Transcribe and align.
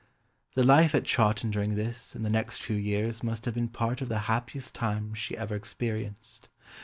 The 0.55 0.63
life 0.63 0.95
at 0.95 1.03
Chawton 1.03 1.51
during 1.51 1.75
this 1.75 2.15
and 2.15 2.25
the 2.25 2.29
next 2.31 2.63
few 2.63 2.75
years 2.75 3.21
must 3.21 3.45
have 3.45 3.53
been 3.53 3.67
part 3.67 4.01
of 4.01 4.09
the 4.09 4.21
happiest 4.25 4.73
time 4.73 5.13
she 5.13 5.37
ever 5.37 5.53
experienced. 5.55 6.49